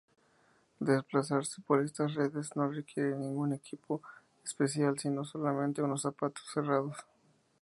Desplazarse 0.79 1.61
por 1.61 1.79
estas 1.83 2.15
redes 2.15 2.55
no 2.55 2.67
requiere 2.67 3.15
ningún 3.15 3.53
equipo 3.53 4.01
especial 4.43 4.97
sino 4.97 5.23
solamente 5.23 5.83
unos 5.83 6.01
zapatos 6.01 6.43
cerrados. 6.51 6.97